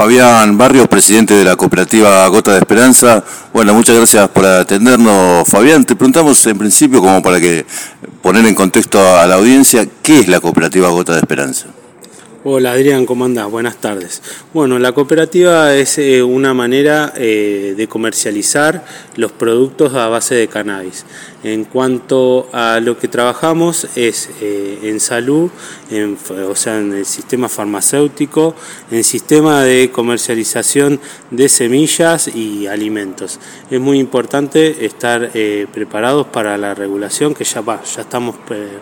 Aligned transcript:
Fabián 0.00 0.56
Barrios, 0.56 0.88
presidente 0.88 1.34
de 1.34 1.44
la 1.44 1.56
cooperativa 1.56 2.26
Gota 2.28 2.52
de 2.52 2.60
Esperanza. 2.60 3.22
Bueno, 3.52 3.74
muchas 3.74 3.94
gracias 3.94 4.30
por 4.30 4.46
atendernos, 4.46 5.46
Fabián. 5.46 5.84
Te 5.84 5.94
preguntamos 5.94 6.46
en 6.46 6.56
principio, 6.56 7.02
como 7.02 7.22
para 7.22 7.38
que 7.38 7.66
poner 8.22 8.46
en 8.46 8.54
contexto 8.54 8.98
a 8.98 9.26
la 9.26 9.34
audiencia, 9.34 9.86
¿qué 10.02 10.20
es 10.20 10.28
la 10.28 10.40
cooperativa 10.40 10.88
Gota 10.88 11.12
de 11.12 11.18
Esperanza? 11.18 11.66
Hola 12.42 12.72
Adrián, 12.72 13.04
¿cómo 13.04 13.26
andás? 13.26 13.50
Buenas 13.50 13.76
tardes. 13.76 14.22
Bueno, 14.54 14.78
la 14.78 14.92
cooperativa 14.92 15.74
es 15.74 15.98
eh, 15.98 16.22
una 16.22 16.54
manera 16.54 17.12
eh, 17.14 17.74
de 17.76 17.86
comercializar 17.86 18.82
los 19.16 19.32
productos 19.32 19.92
a 19.92 20.08
base 20.08 20.34
de 20.36 20.48
cannabis. 20.48 21.04
En 21.42 21.64
cuanto 21.64 22.48
a 22.52 22.80
lo 22.80 22.98
que 22.98 23.08
trabajamos 23.08 23.88
es 23.96 24.28
eh, 24.42 24.80
en 24.82 25.00
salud, 25.00 25.50
o 26.48 26.54
sea, 26.54 26.78
en 26.78 26.92
el 26.92 27.06
sistema 27.06 27.48
farmacéutico, 27.48 28.54
en 28.90 29.02
sistema 29.04 29.62
de 29.62 29.90
comercialización 29.90 31.00
de 31.30 31.48
semillas 31.48 32.28
y 32.28 32.66
alimentos. 32.66 33.40
Es 33.70 33.80
muy 33.80 33.98
importante 33.98 34.84
estar 34.84 35.30
preparados 35.72 36.26
para 36.26 36.58
la 36.58 36.74
regulación, 36.74 37.34
que 37.34 37.44
ya, 37.44 37.62
va, 37.62 37.82
ya 37.82 38.02
estamos 38.02 38.36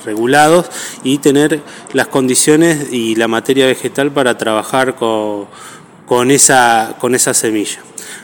regulados, 0.04 0.66
y 1.04 1.18
tener 1.18 1.60
las 1.92 2.08
condiciones 2.08 2.92
y 2.92 3.14
la 3.14 3.28
materia 3.28 3.66
vegetal 3.66 4.10
para 4.10 4.36
trabajar 4.36 4.96
con, 4.96 6.30
esa, 6.30 6.96
con 6.98 7.14
esa 7.14 7.34
semilla. 7.34 7.80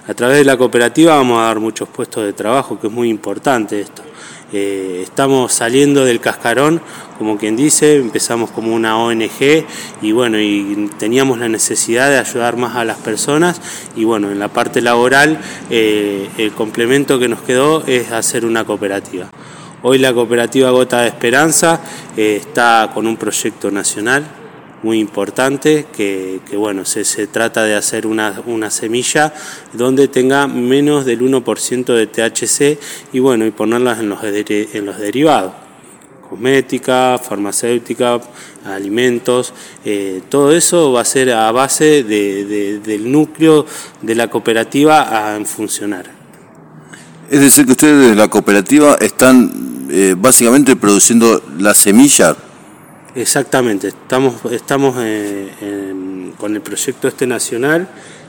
A 0.07 0.15
través 0.15 0.39
de 0.39 0.45
la 0.45 0.57
cooperativa 0.57 1.17
vamos 1.17 1.39
a 1.39 1.45
dar 1.45 1.61
muchos 1.61 1.89
puestos 1.89 2.25
de 2.25 2.33
trabajo, 2.33 2.79
que 2.79 2.89
es 2.89 2.93
muy 2.93 3.09
importante 3.09 3.81
esto. 3.81 4.03
Estamos 4.55 5.53
saliendo 5.53 6.05
del 6.05 6.21
cascarón, 6.21 6.81
como 7.19 7.39
quien 7.39 7.57
dice, 7.57 7.97
empezamos 7.97 8.51
como 8.51 8.73
una 8.73 8.99
ONG 8.99 9.65
y 10.01 10.13
bueno, 10.13 10.39
y 10.39 10.91
teníamos 10.97 11.39
la 11.39 11.49
necesidad 11.49 12.09
de 12.09 12.19
ayudar 12.19 12.57
más 12.57 12.77
a 12.77 12.85
las 12.85 12.99
personas 12.99 13.61
y 13.97 14.05
bueno, 14.05 14.31
en 14.31 14.39
la 14.39 14.49
parte 14.49 14.81
laboral 14.81 15.41
eh, 15.71 16.29
el 16.39 16.53
complemento 16.53 17.19
que 17.19 17.29
nos 17.29 17.43
quedó 17.43 17.85
es 17.87 18.13
hacer 18.13 18.45
una 18.45 18.65
cooperativa. 18.65 19.29
Hoy 19.83 19.99
la 19.99 20.15
cooperativa 20.15 20.71
Gota 20.71 21.03
de 21.03 21.09
Esperanza 21.09 21.81
eh, 22.17 22.37
está 22.41 22.91
con 22.95 23.09
un 23.09 23.17
proyecto 23.17 23.73
nacional 23.73 24.44
muy 24.85 25.01
importante, 25.01 25.87
que, 25.97 26.41
bueno, 26.57 26.85
se, 26.85 27.05
se, 27.05 27.27
trata 27.27 27.63
de 27.63 27.75
hacer 27.75 28.07
una, 28.07 28.43
una, 28.45 28.71
semilla 28.71 29.33
donde 29.73 30.09
tenga 30.09 30.47
menos 30.47 31.07
del 31.07 31.23
1% 31.23 31.85
de 31.95 32.07
THC 32.07 32.79
y 33.15 33.19
bueno, 33.19 33.47
y 33.47 33.51
ponerlas 33.51 34.01
en 34.01 34.11
los, 34.11 34.23
en 34.23 34.87
los 34.87 34.99
derivados 34.99 35.53
cosmética, 36.29 37.19
farmacéutica, 37.19 38.21
alimentos, 38.65 39.53
eh, 39.85 40.23
todo 40.29 40.53
eso 40.53 40.91
va 40.91 41.03
a 41.03 41.05
ser 41.05 41.31
a 41.31 41.53
base 41.53 42.03
del 42.03 43.13
núcleo 43.13 43.67
de 44.03 44.15
la 44.15 44.29
cooperativa 44.29 45.37
a 45.37 45.45
funcionar. 45.45 46.07
Es 47.31 47.41
decir, 47.41 47.67
que 47.67 47.73
ustedes 47.73 48.11
de 48.11 48.17
la 48.17 48.29
cooperativa 48.29 48.97
están 49.01 49.87
eh, 49.91 50.15
básicamente 50.19 50.77
produciendo 50.77 51.43
la 51.59 51.73
semilla 51.75 52.35
Exactamente, 53.17 53.89
estamos, 53.89 54.35
estamos 54.51 54.97
eh, 54.99 56.33
con 56.37 56.53
el 56.57 56.61
proyecto 56.61 57.07
este 57.07 57.29
nacional, 57.29 57.87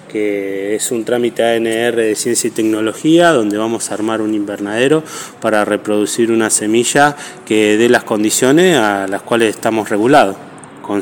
que 0.08 0.76
es 0.76 0.92
un 0.92 1.04
trámite 1.04 1.44
ANR 1.44 1.96
de 1.96 2.16
ciencia 2.16 2.50
y 2.50 2.52
tecnología, 2.52 3.32
donde 3.32 3.58
vamos 3.58 3.90
a 3.90 3.96
armar 3.96 4.22
un 4.22 4.36
invernadero 4.36 5.04
para 5.42 5.66
reproducir 5.66 6.32
una 6.32 6.52
semilla 6.52 7.16
que 7.48 7.78
dé 7.78 7.90
las 7.90 8.04
condiciones 8.04 8.78
a 8.78 9.08
las 9.08 9.24
cuales 9.24 9.56
estamos 9.56 9.90
regulados, 9.90 10.36
con, 10.84 11.00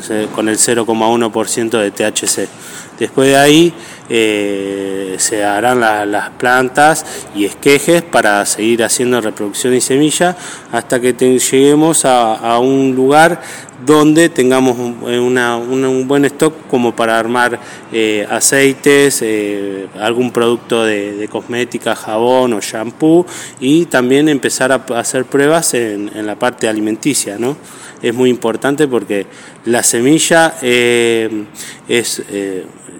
el 0.48 0.56
0,1% 0.56 1.78
de 1.78 1.90
THC. 1.90 2.48
Después 2.98 3.28
de 3.28 3.36
ahí 3.36 3.74
eh, 4.08 5.16
se 5.18 5.44
harán 5.44 5.80
las 5.80 6.30
plantas 6.30 7.04
y 7.34 7.44
esquejes 7.44 8.02
para 8.02 8.44
seguir 8.46 8.84
haciendo 8.84 9.20
reproducción 9.20 9.74
y 9.74 9.80
semilla 9.80 10.36
hasta 10.72 11.00
que 11.00 11.12
lleguemos 11.12 12.04
a, 12.04 12.58
un 12.58 12.94
lugar 12.94 13.40
donde 13.84 14.28
tengamos 14.28 14.78
un, 14.78 15.38
eh, 15.38 16.04
buen 16.06 16.24
stock 16.26 16.54
como 16.68 16.94
para 16.94 17.18
armar 17.18 17.58
eh, 17.92 18.26
aceites, 18.30 19.24
algún 20.00 20.30
producto 20.30 20.84
de, 20.84 21.28
cosmética, 21.30 21.94
jabón 21.96 22.52
o 22.52 22.60
shampoo 22.60 23.26
y 23.60 23.86
también 23.86 24.28
empezar 24.28 24.72
a 24.72 24.84
hacer 24.98 25.24
pruebas 25.24 25.74
en, 25.74 26.10
la 26.26 26.38
parte 26.38 26.68
alimenticia. 26.68 27.38
¿no? 27.38 27.56
Es 28.02 28.14
muy 28.14 28.30
importante 28.30 28.86
porque 28.88 29.26
la 29.64 29.82
semilla 29.82 30.54
es 30.60 32.22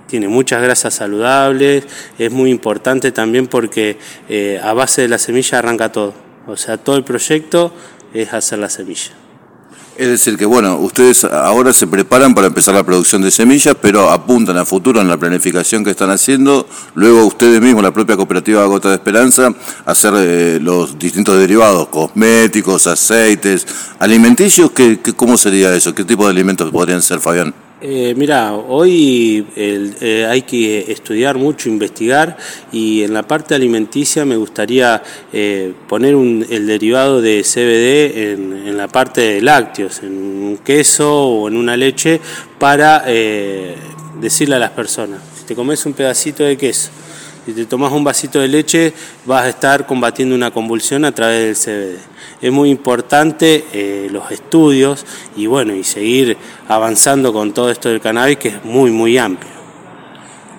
tiene 0.07 0.29
muchas 0.29 0.63
grasas 0.63 0.95
saludables, 0.95 1.85
es 2.19 2.31
muy 2.31 2.51
importante 2.51 3.13
también 3.13 3.47
porque 3.47 3.99
eh, 4.29 4.61
a 4.63 4.73
base 4.73 5.03
de 5.03 5.09
la 5.09 5.19
semilla 5.19 5.59
arranca 5.59 5.91
todo. 5.91 6.15
O 6.47 6.57
sea, 6.57 6.77
todo 6.77 6.97
el 6.97 7.05
proyecto 7.05 7.73
es 8.13 8.33
hacer 8.33 8.59
la 8.59 8.69
semilla. 8.69 9.24
Es 9.97 10.09
decir, 10.09 10.37
que 10.37 10.45
bueno, 10.45 10.77
ustedes 10.79 11.23
ahora 11.23 11.73
se 11.73 11.87
preparan 11.87 12.35
para 12.35 12.49
empezar 12.49 12.75
la 12.75 12.83
producción 12.83 13.23
de 13.23 13.31
semillas, 13.31 13.77
pero 13.81 14.11
apuntan 14.11 14.57
a 14.59 14.65
futuro 14.65 15.01
en 15.01 15.07
la 15.07 15.17
planificación 15.17 15.85
que 15.85 15.93
están 15.93 16.11
haciendo, 16.11 16.67
luego 16.97 17.25
ustedes 17.25 17.61
mismos, 17.61 17.85
la 17.85 17.93
propia 17.93 18.17
cooperativa 18.17 18.65
Gota 18.65 18.89
de 18.89 18.97
Esperanza, 18.97 19.55
hacer 19.85 20.15
eh, 20.17 20.59
los 20.61 20.99
distintos 20.99 21.39
derivados, 21.39 21.87
cosméticos, 21.89 22.89
aceites, 22.89 23.67
alimenticios, 24.01 24.73
¿qué, 24.73 24.99
cómo 25.15 25.39
sería 25.39 25.73
eso? 25.75 25.95
¿Qué 25.95 26.05
tipo 26.05 26.25
de 26.25 26.33
alimentos 26.33 26.73
podrían 26.73 27.01
ser, 27.01 27.21
Fabián? 27.21 27.64
Eh, 27.87 28.15
mira, 28.17 28.55
hoy 28.55 29.47
eh, 29.57 30.27
hay 30.27 30.41
que 30.41 30.91
estudiar 30.91 31.37
mucho, 31.37 31.69
investigar 31.69 32.35
y 32.73 33.03
en 33.03 33.13
la 33.13 33.25
parte 33.25 33.55
alimenticia 33.55 34.25
me 34.25 34.37
gustaría 34.37 35.03
eh, 35.31 35.75
poner 35.87 36.15
el 36.15 36.67
derivado 36.67 37.21
de 37.21 37.43
CBD 37.43 38.33
en, 38.33 38.75
la 38.79 38.89
parte 38.89 39.21
de 39.21 39.43
lácteos, 39.43 40.03
en 40.03 40.13
un 40.15 40.59
queso 40.65 41.13
o 41.15 41.49
en 41.49 41.59
una 41.59 41.77
leche 41.77 42.23
para 42.59 43.05
decirle 44.19 44.55
a 44.55 44.59
las 44.59 44.71
personas, 44.71 45.21
si 45.39 45.45
te 45.45 45.55
comes 45.55 45.85
un 45.85 45.93
pedacito 45.93 46.43
de 46.43 46.57
queso, 46.57 46.89
si 47.45 47.53
te 47.53 47.67
tomas 47.67 47.93
un 47.93 48.05
vasito 48.05 48.41
de 48.41 48.49
leche, 48.49 48.93
vas 49.27 49.45
a 49.45 49.49
estar 49.51 49.87
combatiendo 49.87 50.35
una 50.35 50.51
convulsión 50.51 51.05
a 51.05 51.13
través 51.13 51.67
del 51.67 51.97
CBD. 51.97 51.99
Es 52.41 52.53
muy 52.53 52.71
importante 52.71 53.65
eh, 53.73 54.09
los 54.11 54.31
estudios 54.31 55.05
y 55.37 55.47
bueno, 55.47 55.75
y 55.75 55.85
seguir 55.85 56.37
avanzando 56.69 57.33
con 57.33 57.53
todo 57.53 57.71
esto 57.71 57.89
del 57.89 58.01
cannabis 58.01 58.39
que 58.39 58.49
es 58.49 58.65
muy, 58.65 58.91
muy 58.91 59.19
amplio. 59.19 59.53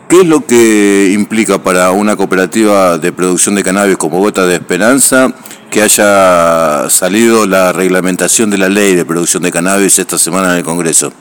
¿Qué 0.08 0.22
es 0.22 0.28
lo 0.28 0.46
que 0.46 1.12
implica 1.14 1.64
para 1.64 1.90
una 1.90 2.16
cooperativa 2.16 3.00
de 3.00 3.12
producción 3.12 3.56
de 3.56 3.64
cannabis 3.64 3.98
como 3.98 4.20
Gota 4.20 4.46
de 4.46 4.56
Esperanza 4.56 5.34
que 5.72 5.82
haya 5.82 6.88
salido 6.92 7.48
la 7.48 7.74
reglamentación 7.74 8.52
de 8.52 8.60
la 8.60 8.70
ley 8.70 8.94
de 8.94 9.04
producción 9.04 9.42
de 9.42 9.52
cannabis 9.52 9.98
esta 9.98 10.20
semana 10.20 10.52
en 10.52 10.58
el 10.60 10.64
Congreso? 10.64 11.12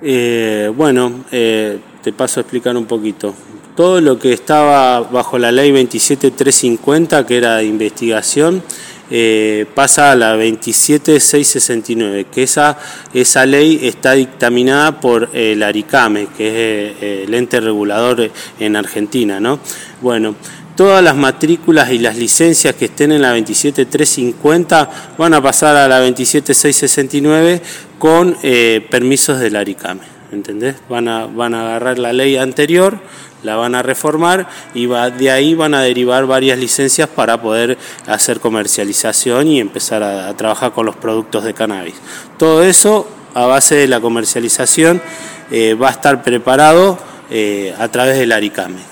Eh, 0.00 0.72
bueno, 0.74 1.12
eh, 1.30 1.78
te 2.02 2.14
paso 2.14 2.40
a 2.40 2.42
explicar 2.42 2.74
un 2.74 2.86
poquito 2.86 3.34
todo 3.80 4.02
lo 4.02 4.18
que 4.18 4.34
estaba 4.34 5.00
bajo 5.00 5.38
la 5.38 5.50
ley 5.50 5.72
27350, 5.72 7.26
que 7.26 7.38
era 7.38 7.56
de 7.56 7.64
investigación, 7.64 8.62
eh, 9.10 9.64
pasa 9.74 10.12
a 10.12 10.16
la 10.16 10.36
27669, 10.36 12.26
que 12.30 12.42
esa, 12.42 12.76
esa 13.14 13.46
ley 13.46 13.80
está 13.82 14.12
dictaminada 14.12 15.00
por 15.00 15.30
el 15.32 15.62
ARICAME, 15.62 16.28
que 16.36 16.48
es 16.48 16.54
eh, 17.00 17.24
el 17.26 17.32
ente 17.32 17.58
regulador 17.58 18.30
en 18.58 18.76
Argentina. 18.76 19.40
¿no? 19.40 19.60
Bueno, 20.02 20.34
todas 20.76 21.02
las 21.02 21.16
matrículas 21.16 21.90
y 21.90 22.00
las 22.00 22.18
licencias 22.18 22.74
que 22.74 22.84
estén 22.84 23.12
en 23.12 23.22
la 23.22 23.30
27350 23.30 24.90
van 25.16 25.32
a 25.32 25.42
pasar 25.42 25.74
a 25.76 25.88
la 25.88 26.00
27669 26.00 27.62
con 27.98 28.36
eh, 28.42 28.86
permisos 28.90 29.40
del 29.40 29.56
ARICAME. 29.56 30.20
¿Entendés? 30.32 30.76
Van 30.88 31.08
a, 31.08 31.24
van 31.24 31.54
a 31.54 31.62
agarrar 31.62 31.98
la 31.98 32.12
ley 32.12 32.36
anterior 32.36 33.00
la 33.42 33.56
van 33.56 33.74
a 33.74 33.82
reformar 33.82 34.48
y 34.74 34.86
va, 34.86 35.10
de 35.10 35.30
ahí 35.30 35.54
van 35.54 35.74
a 35.74 35.82
derivar 35.82 36.26
varias 36.26 36.58
licencias 36.58 37.08
para 37.08 37.40
poder 37.40 37.78
hacer 38.06 38.40
comercialización 38.40 39.48
y 39.48 39.60
empezar 39.60 40.02
a, 40.02 40.34
trabajar 40.36 40.72
con 40.72 40.86
los 40.86 40.96
productos 40.96 41.44
de 41.44 41.54
cannabis. 41.54 41.94
Todo 42.38 42.62
eso 42.62 43.08
a 43.34 43.46
base 43.46 43.76
de 43.76 43.88
la 43.88 44.00
comercialización 44.00 45.00
eh, 45.50 45.74
va 45.74 45.88
a 45.88 45.92
estar 45.92 46.22
preparado 46.22 46.98
eh, 47.30 47.74
a 47.78 47.88
través 47.88 48.18
del 48.18 48.32
ARICAME. 48.32 48.90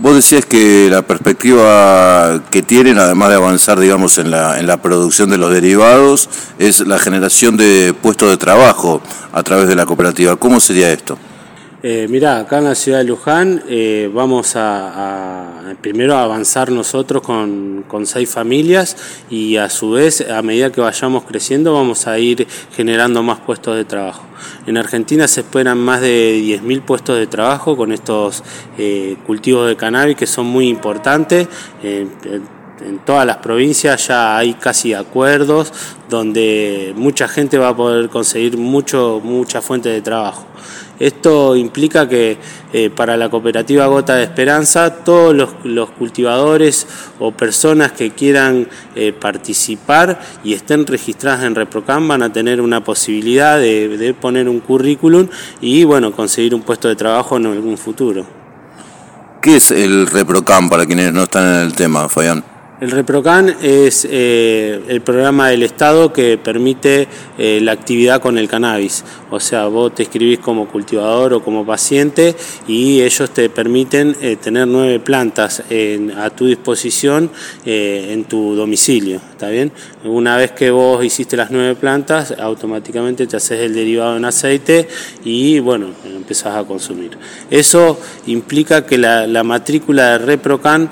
Vos 0.00 0.16
decías 0.16 0.46
que 0.46 0.88
la 0.90 1.02
perspectiva 1.02 2.42
que 2.50 2.62
tienen, 2.62 2.98
además 2.98 3.28
de 3.28 3.34
avanzar, 3.36 3.78
digamos, 3.78 4.16
en 4.18 4.30
la, 4.30 4.58
en 4.58 4.66
la 4.66 4.80
producción 4.80 5.28
de 5.30 5.36
los 5.36 5.52
derivados, 5.52 6.28
es 6.58 6.80
la 6.80 6.98
generación 6.98 7.56
de 7.56 7.94
puestos 8.00 8.30
de 8.30 8.38
trabajo 8.38 9.02
a 9.32 9.42
través 9.42 9.68
de 9.68 9.74
la 9.76 9.84
cooperativa. 9.84 10.36
¿Cómo 10.36 10.60
sería 10.60 10.90
esto? 10.90 11.18
Eh, 11.84 12.06
mirá, 12.08 12.38
acá 12.38 12.58
en 12.58 12.64
la 12.64 12.76
ciudad 12.76 12.98
de 12.98 13.04
Luján 13.04 13.64
eh, 13.68 14.08
vamos 14.14 14.52
a, 14.54 15.74
primero 15.80 16.14
a 16.14 16.22
avanzar 16.22 16.70
nosotros 16.70 17.22
con, 17.22 17.84
seis 18.04 18.30
familias 18.30 18.96
y 19.28 19.56
a 19.56 19.68
su 19.68 19.90
vez, 19.90 20.20
a 20.30 20.42
medida 20.42 20.70
que 20.70 20.80
vayamos 20.80 21.24
creciendo, 21.24 21.74
vamos 21.74 22.06
a 22.06 22.20
ir 22.20 22.46
generando 22.76 23.24
más 23.24 23.40
puestos 23.40 23.74
de 23.74 23.84
trabajo. 23.84 24.22
En 24.68 24.76
Argentina 24.76 25.26
se 25.26 25.40
esperan 25.40 25.78
más 25.78 26.00
de 26.00 26.40
10.000 26.40 26.82
puestos 26.82 27.18
de 27.18 27.26
trabajo 27.26 27.76
con 27.76 27.90
estos 27.90 28.44
eh, 28.78 29.16
cultivos 29.26 29.66
de 29.66 29.74
cannabis 29.74 30.16
que 30.16 30.28
son 30.28 30.46
muy 30.46 30.68
importantes. 30.68 31.48
en 31.82 32.98
todas 33.04 33.26
las 33.26 33.38
provincias 33.38 34.06
ya 34.06 34.36
hay 34.36 34.54
casi 34.54 34.94
acuerdos 34.94 35.72
donde 36.08 36.92
mucha 36.96 37.26
gente 37.26 37.58
va 37.58 37.70
a 37.70 37.76
poder 37.76 38.08
conseguir 38.08 38.56
mucho, 38.56 39.20
mucha 39.22 39.60
fuente 39.60 39.88
de 39.88 40.00
trabajo. 40.00 40.46
Esto 41.02 41.56
implica 41.56 42.08
que 42.08 42.38
eh, 42.72 42.88
para 42.88 43.16
la 43.16 43.28
cooperativa 43.28 43.86
Gota 43.86 44.14
de 44.14 44.22
Esperanza 44.22 45.02
todos 45.02 45.34
los, 45.64 45.90
cultivadores 45.90 46.86
o 47.18 47.32
personas 47.32 47.90
que 47.90 48.12
quieran 48.12 48.68
eh, 48.94 49.12
participar 49.12 50.20
y 50.44 50.52
estén 50.52 50.86
registradas 50.86 51.42
en 51.42 51.56
ReproCam 51.56 52.06
van 52.06 52.22
a 52.22 52.32
tener 52.32 52.60
una 52.60 52.84
posibilidad 52.84 53.58
de, 53.58 54.14
poner 54.20 54.48
un 54.48 54.60
currículum 54.60 55.26
y 55.60 55.82
bueno, 55.82 56.12
conseguir 56.12 56.54
un 56.54 56.62
puesto 56.62 56.86
de 56.86 56.94
trabajo 56.94 57.36
en 57.36 57.46
algún 57.46 57.76
futuro. 57.76 58.24
¿Qué 59.40 59.56
es 59.56 59.72
el 59.72 60.06
ReproCam 60.06 60.70
para 60.70 60.86
quienes 60.86 61.12
no 61.12 61.24
están 61.24 61.52
en 61.52 61.66
el 61.66 61.72
tema, 61.72 62.08
Fabián? 62.08 62.51
El 62.82 62.90
ReproCan 62.90 63.58
es 63.62 64.04
eh, 64.10 64.80
el 64.88 65.02
programa 65.02 65.50
del 65.50 65.62
Estado 65.62 66.12
que 66.12 66.36
permite 66.36 67.06
eh, 67.38 67.60
la 67.62 67.70
actividad 67.70 68.20
con 68.20 68.38
el 68.38 68.48
cannabis. 68.48 69.04
O 69.30 69.38
sea, 69.38 69.68
vos 69.68 69.94
te 69.94 70.02
escribís 70.02 70.40
como 70.40 70.66
cultivador 70.66 71.32
o 71.32 71.44
como 71.44 71.64
paciente 71.64 72.34
y 72.66 73.00
ellos 73.00 73.30
te 73.30 73.48
permiten 73.50 74.16
eh, 74.20 74.34
tener 74.34 74.66
nueve 74.66 74.98
plantas 74.98 75.62
a 76.16 76.30
tu 76.30 76.46
disposición 76.46 77.30
en 77.64 78.24
tu 78.24 78.56
domicilio. 78.56 79.20
¿Está 79.30 79.48
bien? 79.48 79.70
Una 80.02 80.36
vez 80.36 80.50
que 80.50 80.72
vos 80.72 81.04
hiciste 81.04 81.36
las 81.36 81.52
nueve 81.52 81.76
plantas, 81.76 82.34
automáticamente 82.36 83.28
te 83.28 83.36
haces 83.36 83.60
el 83.60 83.74
derivado 83.74 84.16
en 84.16 84.24
aceite 84.24 84.88
y 85.24 85.60
bueno, 85.60 85.86
empezás 86.04 86.56
a 86.56 86.64
consumir. 86.64 87.12
Eso 87.48 88.00
implica 88.26 88.84
que 88.84 88.98
la, 88.98 89.28
la 89.28 89.44
matrícula 89.44 90.18
de 90.18 90.18
ReproCan 90.18 90.90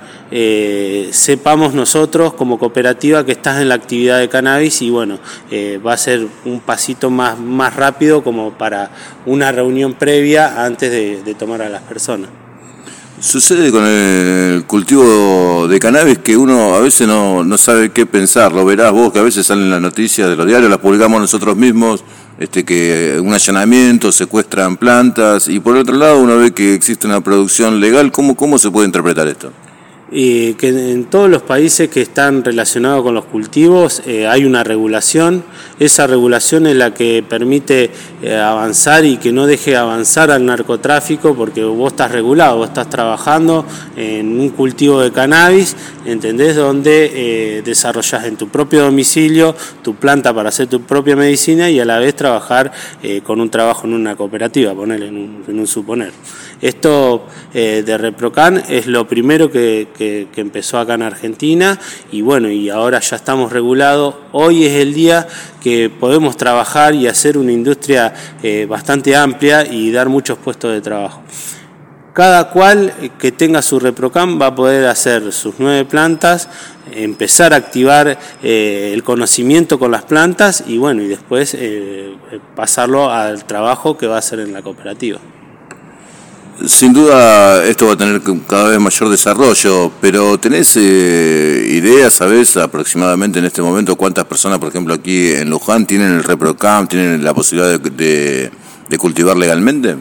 sepamos 1.10 1.74
nosotros 1.80 2.34
como 2.34 2.58
cooperativa 2.58 3.24
que 3.24 3.32
estás 3.32 3.60
en 3.60 3.70
la 3.70 3.74
actividad 3.74 4.18
de 4.18 4.28
cannabis 4.28 4.82
y 4.82 4.90
bueno, 4.90 5.18
eh, 5.50 5.80
va 5.84 5.94
a 5.94 5.96
ser 5.96 6.26
un 6.44 6.60
pasito 6.60 7.10
más, 7.10 7.38
más 7.40 7.74
rápido 7.74 8.22
como 8.22 8.52
para 8.52 8.90
una 9.24 9.50
reunión 9.50 9.94
previa 9.94 10.62
antes 10.62 10.90
de, 10.90 11.34
tomar 11.38 11.62
a 11.62 11.70
las 11.70 11.82
personas. 11.82 12.28
Sucede 13.18 13.70
con 13.70 13.86
el 13.86 14.64
cultivo 14.66 15.66
de 15.68 15.78
cannabis 15.78 16.18
que 16.18 16.36
uno 16.36 16.74
a 16.74 16.80
veces 16.80 17.06
no, 17.06 17.44
no 17.44 17.56
sabe 17.56 17.90
qué 17.92 18.04
pensar, 18.04 18.52
lo 18.52 18.64
verás 18.64 18.92
vos 18.92 19.12
que 19.12 19.18
a 19.18 19.22
veces 19.22 19.46
salen 19.46 19.70
las 19.70 19.80
noticias 19.80 20.28
de 20.28 20.36
los 20.36 20.46
diarios, 20.46 20.70
las 20.70 20.80
publicamos 20.80 21.18
nosotros 21.20 21.56
mismos, 21.56 22.04
este, 22.38 22.64
que 22.64 23.18
un 23.22 23.32
allanamiento, 23.32 24.12
secuestran 24.12 24.76
plantas 24.76 25.48
y 25.48 25.60
por 25.60 25.76
otro 25.76 25.96
lado 25.96 26.18
uno 26.18 26.36
ve 26.36 26.52
que 26.52 26.74
existe 26.74 27.06
una 27.06 27.22
producción 27.22 27.80
legal, 27.80 28.12
¿cómo, 28.12 28.36
cómo 28.36 28.58
se 28.58 28.70
puede 28.70 28.86
interpretar 28.86 29.28
esto? 29.28 29.50
Y 30.12 30.54
que 30.54 30.68
en 30.68 31.04
todos 31.04 31.30
los 31.30 31.42
países 31.42 31.88
que 31.88 32.02
están 32.02 32.42
relacionados 32.42 33.02
con 33.02 33.14
los 33.14 33.26
cultivos 33.26 34.02
eh, 34.06 34.26
hay 34.26 34.44
una 34.44 34.64
regulación. 34.64 35.44
Esa 35.78 36.06
regulación 36.06 36.66
es 36.66 36.76
la 36.76 36.92
que 36.92 37.24
permite 37.26 37.90
eh, 38.22 38.36
avanzar 38.36 39.04
y 39.04 39.18
que 39.18 39.30
no 39.30 39.46
deje 39.46 39.76
avanzar 39.76 40.30
al 40.32 40.44
narcotráfico 40.44 41.34
porque 41.34 41.62
vos 41.62 41.92
estás 41.92 42.10
regulado, 42.10 42.56
vos 42.56 42.68
estás 42.68 42.90
trabajando 42.90 43.64
en 43.96 44.40
un 44.40 44.48
cultivo 44.50 45.00
de 45.00 45.12
cannabis, 45.12 45.76
¿entendés? 46.04 46.56
Donde 46.56 47.10
eh, 47.14 47.62
desarrollas 47.62 48.24
en 48.24 48.36
tu 48.36 48.48
propio 48.48 48.82
domicilio 48.82 49.54
tu 49.82 49.94
planta 49.94 50.34
para 50.34 50.48
hacer 50.48 50.66
tu 50.66 50.82
propia 50.82 51.14
medicina 51.14 51.70
y 51.70 51.78
a 51.78 51.84
la 51.84 51.98
vez 51.98 52.16
trabajar 52.16 52.72
con 53.22 53.40
un 53.40 53.50
trabajo 53.50 53.86
en 53.86 53.94
una 53.94 54.16
cooperativa, 54.16 54.74
ponerle 54.74 55.08
en 55.08 55.16
un, 55.16 55.44
en 55.46 55.58
un 55.58 55.66
suponer. 55.66 56.12
Esto 56.60 57.26
de 57.52 57.98
Reprocan 57.98 58.62
es 58.68 58.86
lo 58.86 59.08
primero 59.08 59.50
que 59.50 59.88
que, 59.96 60.28
empezó 60.36 60.78
acá 60.78 60.94
en 60.94 61.02
Argentina 61.02 61.78
y 62.10 62.22
bueno, 62.22 62.50
y 62.50 62.70
ahora 62.70 63.00
ya 63.00 63.16
estamos 63.16 63.52
regulados. 63.52 64.14
Hoy 64.32 64.64
es 64.64 64.74
el 64.74 64.94
día 64.94 65.26
que 65.62 65.90
podemos 65.90 66.36
trabajar 66.36 66.94
y 66.94 67.06
hacer 67.06 67.36
una 67.36 67.52
industria 67.52 68.14
eh, 68.42 68.66
bastante 68.68 69.14
amplia 69.16 69.66
y 69.66 69.90
dar 69.90 70.08
muchos 70.08 70.38
puestos 70.38 70.72
de 70.72 70.80
trabajo. 70.80 71.22
Cada 72.12 72.50
cual 72.50 72.92
que 73.18 73.30
tenga 73.30 73.62
su 73.62 73.78
ReproCam 73.78 74.40
va 74.40 74.46
a 74.46 74.54
poder 74.54 74.86
hacer 74.86 75.32
sus 75.32 75.54
nueve 75.58 75.84
plantas, 75.84 76.48
empezar 76.92 77.52
a 77.52 77.56
activar 77.56 78.18
eh, 78.42 78.90
el 78.92 79.04
conocimiento 79.04 79.78
con 79.78 79.92
las 79.92 80.02
plantas 80.02 80.64
y 80.66 80.76
bueno, 80.76 81.02
y 81.02 81.06
después 81.06 81.54
eh, 81.56 82.16
pasarlo 82.56 83.10
al 83.10 83.44
trabajo 83.44 83.96
que 83.96 84.08
va 84.08 84.16
a 84.16 84.18
hacer 84.18 84.40
en 84.40 84.52
la 84.52 84.62
cooperativa. 84.62 85.20
Sin 86.66 86.92
duda 86.92 87.64
esto 87.64 87.86
va 87.86 87.94
a 87.94 87.96
tener 87.96 88.20
cada 88.46 88.68
vez 88.68 88.78
mayor 88.78 89.08
desarrollo, 89.08 89.90
pero 90.00 90.38
¿tenés 90.38 90.76
eh, 90.76 91.66
ideas, 91.70 92.12
sabés 92.12 92.54
aproximadamente 92.58 93.38
en 93.38 93.46
este 93.46 93.62
momento 93.62 93.96
cuántas 93.96 94.26
personas, 94.26 94.58
por 94.58 94.68
ejemplo, 94.68 94.92
aquí 94.92 95.32
en 95.32 95.48
Luján 95.48 95.86
tienen 95.86 96.12
el 96.12 96.22
ReproCam, 96.22 96.86
tienen 96.86 97.24
la 97.24 97.32
posibilidad 97.32 97.80
de, 97.80 98.50
cultivar 98.98 99.38
legalmente? 99.38 99.96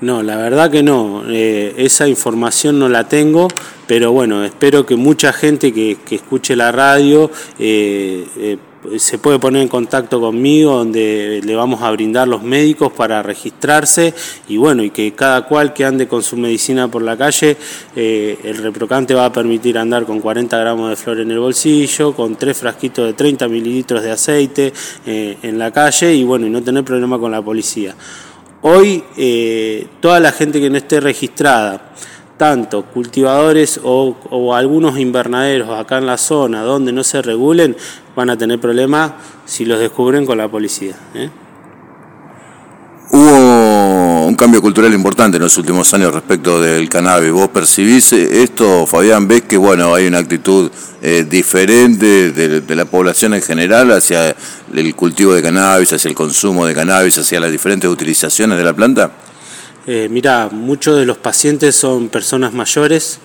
No, 0.00 0.22
la 0.22 0.36
verdad 0.36 0.70
que 0.70 0.82
no. 0.82 1.24
Eh, 1.28 1.74
esa 1.76 2.08
información 2.08 2.78
no 2.78 2.88
la 2.88 3.06
tengo, 3.06 3.48
pero 3.86 4.10
bueno, 4.10 4.42
espero 4.42 4.86
que 4.86 4.96
mucha 4.96 5.34
gente 5.34 5.72
que, 5.74 5.98
escuche 6.10 6.56
la 6.56 6.72
radio 6.72 7.30
eh, 7.58 8.56
se 8.98 9.18
puede 9.18 9.38
poner 9.38 9.62
en 9.62 9.68
contacto 9.68 10.20
conmigo 10.20 10.76
donde 10.76 11.40
le 11.44 11.56
vamos 11.56 11.82
a 11.82 11.90
brindar 11.90 12.28
los 12.28 12.42
médicos 12.42 12.92
para 12.92 13.22
registrarse 13.22 14.14
y 14.48 14.56
bueno, 14.56 14.82
y 14.82 14.90
que 14.90 15.12
cada 15.12 15.46
cual 15.46 15.72
que 15.72 15.84
ande 15.84 16.06
con 16.06 16.22
su 16.22 16.36
medicina 16.36 16.88
por 16.88 17.02
la 17.02 17.16
calle, 17.16 17.56
eh, 17.96 18.38
el 18.44 18.58
reprocante 18.58 19.14
va 19.14 19.26
a 19.26 19.32
permitir 19.32 19.78
andar 19.78 20.04
con 20.04 20.20
40 20.20 20.56
gramos 20.58 20.90
de 20.90 20.96
flor 20.96 21.20
en 21.20 21.30
el 21.30 21.38
bolsillo, 21.38 22.14
con 22.14 22.36
tres 22.36 22.58
frasquitos 22.58 23.06
de 23.06 23.12
30 23.14 23.48
mililitros 23.48 24.02
de 24.02 24.10
aceite 24.10 24.72
eh, 25.06 25.38
en 25.42 25.58
la 25.58 25.70
calle 25.70 26.14
y 26.14 26.24
bueno, 26.24 26.46
y 26.46 26.50
no 26.50 26.62
tener 26.62 26.84
problema 26.84 27.18
con 27.18 27.30
la 27.30 27.42
policía. 27.42 27.94
Hoy 28.62 29.02
eh, 29.16 29.86
toda 30.00 30.20
la 30.20 30.32
gente 30.32 30.60
que 30.60 30.70
no 30.70 30.78
esté 30.78 31.00
registrada, 31.00 31.92
tanto 32.36 32.84
cultivadores 32.84 33.80
o, 33.82 34.54
algunos 34.54 34.98
invernaderos 34.98 35.70
acá 35.70 35.98
en 35.98 36.06
la 36.06 36.18
zona 36.18 36.62
donde 36.62 36.92
no 36.92 37.04
se 37.04 37.22
regulen, 37.22 37.76
van 38.16 38.30
a 38.30 38.36
tener 38.36 38.60
problemas 38.60 39.12
si 39.44 39.64
los 39.64 39.78
descubren 39.78 40.26
con 40.26 40.38
la 40.38 40.48
policía. 40.48 40.94
¿eh? 41.14 41.30
Hubo 43.10 44.26
un 44.26 44.34
cambio 44.34 44.60
cultural 44.60 44.92
importante 44.92 45.36
en 45.36 45.42
los 45.42 45.56
últimos 45.58 45.92
años 45.94 46.12
respecto 46.12 46.60
del 46.60 46.88
cannabis. 46.88 47.30
¿Vos 47.30 47.48
percibís 47.48 48.12
esto, 48.12 48.86
Fabián? 48.86 49.28
¿Ves 49.28 49.42
que 49.42 49.56
bueno 49.56 49.94
hay 49.94 50.06
una 50.06 50.18
actitud 50.18 50.70
eh, 51.02 51.24
diferente 51.28 52.32
de, 52.32 52.74
la 52.74 52.86
población 52.86 53.34
en 53.34 53.42
general 53.42 53.92
hacia 53.92 54.34
el 54.72 54.94
cultivo 54.96 55.34
de 55.34 55.42
cannabis, 55.42 55.92
hacia 55.92 56.08
el 56.08 56.14
consumo 56.14 56.66
de 56.66 56.74
cannabis, 56.74 57.18
hacia 57.18 57.38
las 57.38 57.52
diferentes 57.52 57.88
utilizaciones 57.88 58.58
de 58.58 58.64
la 58.64 58.72
planta? 58.72 59.12
Eh, 59.86 60.08
mira, 60.10 60.48
muchos 60.50 60.96
de 60.96 61.04
los 61.04 61.18
pacientes 61.18 61.76
son 61.76 62.08
personas 62.08 62.54
mayores, 62.54 63.18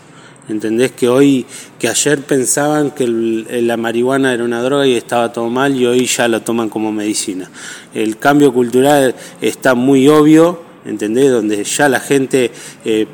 ¿entendés? 0.49 0.91
Que 0.91 1.07
hoy, 1.07 1.45
que 1.79 1.87
ayer 1.87 2.21
pensaban 2.21 2.91
que 2.91 3.07
la 3.07 3.77
marihuana 3.77 4.33
era 4.33 4.43
una 4.43 4.61
droga 4.61 4.85
y 4.85 4.95
estaba 4.95 5.31
todo 5.31 5.49
mal 5.49 5.73
y 5.75 5.85
hoy 5.85 6.05
ya 6.05 6.27
lo 6.27 6.41
toman 6.41 6.67
como 6.67 6.91
medicina. 6.91 7.49
El 7.93 8.17
cambio 8.17 8.53
cultural 8.53 9.15
está 9.39 9.73
muy 9.73 10.09
obvio, 10.09 10.61
¿entendés? 10.83 11.31
Donde 11.31 11.63
ya 11.63 11.87
la 11.87 12.01
gente 12.01 12.51
eh, 12.83 13.07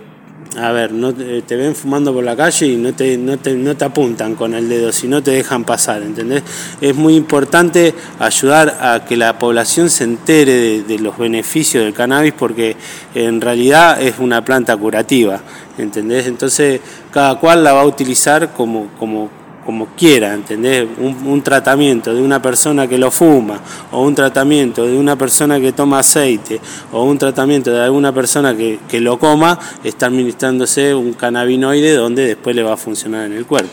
a 0.58 0.72
ver, 0.72 0.92
no 0.92 1.14
te, 1.14 1.56
ven 1.56 1.76
fumando 1.76 2.14
por 2.14 2.24
la 2.24 2.36
calle 2.36 2.68
y 2.68 2.76
no 2.78 2.94
te, 2.94 3.18
no 3.18 3.38
te, 3.38 3.54
no 3.54 3.76
te 3.76 3.86
apuntan 3.86 4.36
con 4.36 4.54
el 4.54 4.70
dedo, 4.70 4.92
sino 4.92 5.22
te 5.22 5.32
dejan 5.32 5.64
pasar, 5.64 6.02
¿entendés? 6.02 6.44
Es 6.80 6.96
muy 6.96 7.16
importante 7.16 7.94
ayudar 8.20 8.78
a 8.80 9.06
que 9.06 9.18
la 9.18 9.38
población 9.38 9.90
se 9.90 10.06
entere 10.06 10.84
de 10.84 11.00
los 11.00 11.18
beneficios 11.18 11.84
del 11.84 11.94
cannabis 11.94 12.34
porque 12.34 12.76
en 13.14 13.42
realidad 13.42 14.02
es 14.02 14.20
una 14.20 14.44
planta 14.44 14.78
curativa, 14.78 15.42
¿entendés? 15.78 16.28
Entonces 16.28 16.80
cada 17.12 17.40
cual 17.40 17.64
la 17.64 17.74
va 17.74 17.82
a 17.82 17.86
utilizar 17.86 18.54
como, 18.54 18.88
como 18.98 19.30
como 19.66 19.88
quiera, 19.98 20.34
¿entendés? 20.34 20.88
Un, 21.00 21.42
tratamiento 21.42 22.14
de 22.14 22.22
una 22.22 22.40
persona 22.42 22.88
que 22.88 23.00
lo 23.00 23.10
fuma, 23.10 23.60
o 23.92 24.04
un 24.04 24.14
tratamiento 24.14 24.86
de 24.86 24.96
una 24.96 25.18
persona 25.18 25.60
que 25.60 25.72
toma 25.72 26.00
aceite, 26.00 26.62
o 26.92 27.04
un 27.04 27.18
tratamiento 27.18 27.72
de 27.72 27.82
alguna 27.82 28.14
persona 28.14 28.56
que, 28.56 29.00
lo 29.02 29.18
coma, 29.18 29.60
está 29.84 30.06
administrándose 30.06 30.94
un 30.94 31.14
cannabinoide 31.14 31.96
donde 31.96 32.28
después 32.28 32.56
le 32.56 32.62
va 32.62 32.74
a 32.74 32.78
funcionar 32.78 33.26
en 33.26 33.34
el 33.34 33.46
cuerpo. 33.46 33.72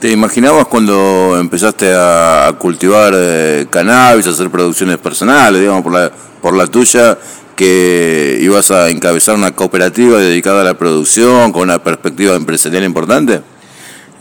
¿Te 0.00 0.10
imaginabas 0.10 0.66
cuando 0.66 1.36
empezaste 1.38 1.92
a 1.94 2.54
cultivar 2.58 3.12
eh, 3.14 3.66
cannabis, 3.70 4.26
a 4.26 4.30
hacer 4.30 4.50
producciones 4.50 4.98
personales, 4.98 5.60
digamos, 5.60 5.82
por 5.82 5.92
la, 5.92 6.10
por 6.40 6.54
la 6.56 6.66
tuya, 6.66 7.18
que 7.54 8.38
ibas 8.40 8.70
a 8.70 8.88
encabezar 8.90 9.36
una 9.36 9.52
cooperativa 9.52 10.18
dedicada 10.18 10.62
a 10.62 10.64
la 10.64 10.74
producción 10.74 11.52
con 11.52 11.62
una 11.62 11.82
perspectiva 11.82 12.34
empresarial 12.34 12.84
importante? 12.84 13.42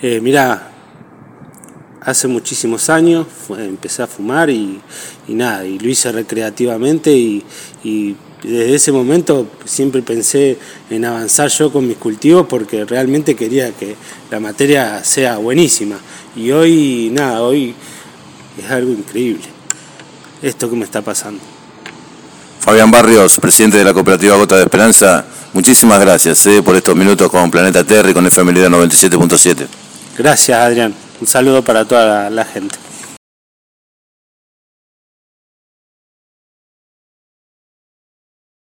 Eh, 0.01 0.19
mira, 0.21 0.72
hace 2.05 2.27
muchísimos 2.27 2.89
años 2.89 3.27
empecé 3.57 4.03
a 4.03 4.07
fumar 4.07 4.49
y, 4.49 4.81
nada, 5.27 5.65
y 5.65 5.79
lo 5.79 5.89
hice 5.89 6.11
recreativamente 6.11 7.11
y, 7.11 7.43
desde 8.43 8.75
ese 8.75 8.91
momento 8.91 9.47
siempre 9.63 10.01
pensé 10.01 10.57
en 10.89 11.05
avanzar 11.05 11.47
yo 11.47 11.71
con 11.71 11.87
mis 11.87 11.95
cultivos 11.95 12.45
porque 12.45 12.83
realmente 12.83 13.37
quería 13.37 13.71
que 13.71 13.95
la 14.29 14.41
materia 14.41 15.01
sea 15.05 15.37
buenísima. 15.37 15.95
Y 16.35 16.51
hoy, 16.51 17.09
nada, 17.13 17.41
hoy 17.41 17.73
es 18.61 18.69
algo 18.69 18.91
increíble 18.91 19.45
esto 20.41 20.69
que 20.69 20.75
me 20.75 20.83
está 20.83 21.01
pasando. 21.01 21.39
Fabián 22.59 22.91
Barrios, 22.91 23.39
presidente 23.39 23.77
de 23.77 23.85
la 23.85 23.93
cooperativa 23.93 24.35
Gota 24.35 24.57
de 24.57 24.63
Esperanza, 24.63 25.25
muchísimas 25.53 26.01
gracias 26.01 26.45
eh, 26.45 26.61
por 26.61 26.75
estos 26.75 26.95
minutos 26.97 27.31
con 27.31 27.49
Planeta 27.49 27.85
Terra 27.85 28.11
y 28.11 28.13
con 28.13 28.29
FMLD 28.29 28.67
97.7. 28.67 29.67
Gracias, 30.17 30.59
Adrián. 30.59 31.02
Un 31.23 31.27
saludo 31.27 31.61
para 31.63 31.85
toda 31.85 32.29
la, 32.29 32.43
gente. 32.43 32.75